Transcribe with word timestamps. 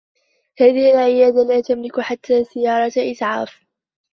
هذه 0.59 0.91
العيادة 0.93 1.43
لا 1.43 1.61
تملك 1.61 1.99
حتّى 1.99 2.43
سيّارة 2.43 2.91
إسعاف. 2.97 3.65